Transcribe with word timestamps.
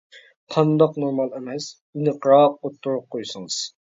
قانداق 0.53 0.95
نورمال 1.03 1.35
ئەمەس، 1.41 1.67
ئېنىقراق 1.99 2.57
ئوتتۇرىغا 2.65 3.07
قويسىڭىز. 3.17 3.63